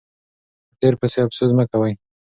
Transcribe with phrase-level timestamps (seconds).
[0.69, 1.93] په تیر پسې افسوس مه کوئ.